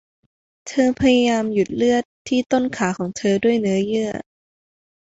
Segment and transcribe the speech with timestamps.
[0.67, 4.11] เธอพยายามหยุดเลือดที่ต้นขาของเธอด้วยเนื้อเยื่อ